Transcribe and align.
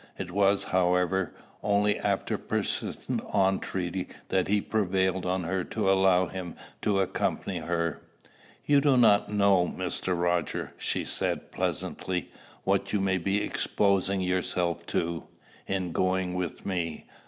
It 0.17 0.31
was, 0.31 0.63
however, 0.63 1.35
only 1.61 1.99
after 1.99 2.35
persistent 2.39 3.21
entreaty 3.35 4.07
that 4.29 4.47
he 4.47 4.59
prevailed 4.59 5.27
on 5.27 5.43
her 5.43 5.63
to 5.65 5.91
allow 5.91 6.25
him 6.25 6.55
to 6.81 6.99
accompany 6.99 7.59
her. 7.59 8.01
"You 8.65 8.81
do 8.81 8.97
not 8.97 9.31
know, 9.31 9.67
Mr. 9.77 10.19
Roger," 10.19 10.73
she 10.79 11.05
said 11.05 11.51
pleasantly, 11.51 12.31
"what 12.63 12.91
you 12.93 12.99
may 12.99 13.19
be 13.19 13.43
exposing 13.43 14.21
yourself 14.21 14.87
to, 14.87 15.25
in 15.67 15.91
going 15.91 16.33
with 16.33 16.65
me. 16.65 17.05